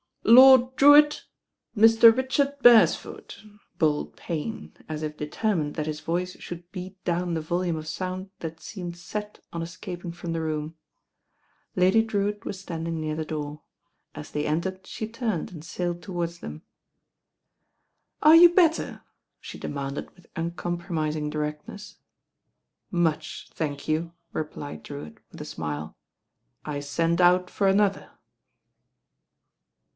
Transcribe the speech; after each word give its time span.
"Lord 0.23 0.75
Drewitt, 0.77 1.25
Mr. 1.77 2.15
Richard 2.15 2.57
Beresford," 2.61 3.35
bawled 3.77 4.15
Payne, 4.15 4.71
as 4.87 5.03
if 5.03 5.17
determined 5.17 5.75
that 5.75 5.85
his 5.87 5.99
voice 5.99 6.39
should 6.39 6.71
beat 6.71 7.03
down 7.03 7.33
the 7.33 7.41
volume 7.41 7.75
of 7.75 7.87
sound 7.87 8.29
that 8.39 8.59
seemed 8.61 8.97
set 8.97 9.43
on 9.51 9.61
es 9.61 9.77
capmg 9.77 10.15
from 10.15 10.31
the 10.33 10.41
room. 10.41 10.75
Lady 11.75 12.01
Drewitt 12.01 12.45
was 12.45 12.59
stand 12.59 12.87
ing 12.87 12.99
near 12.99 13.15
the 13.15 13.25
door. 13.25 13.61
As 14.15 14.31
they 14.31 14.45
entered 14.45 14.87
she 14.87 15.07
turned 15.07 15.51
and 15.51 15.63
sailed 15.65 16.01
towards 16.01 16.39
them. 16.39 16.63
"Are 18.23 18.35
you 18.35 18.53
better?" 18.53 19.01
she 19.39 19.59
demanded 19.59 20.09
with 20.15 20.33
uncom 20.35 20.81
promismg 20.81 21.29
directness. 21.29 21.97
"Much, 22.89 23.49
thank 23.53 23.87
you," 23.87 24.13
replied 24.33 24.81
Drewitt, 24.81 25.19
with 25.31 25.41
a 25.41 25.45
smile. 25.45 25.95
1 26.65 26.81
sent 26.83 27.21
out 27.21 27.49
for 27.51 27.67
another." 27.67 28.11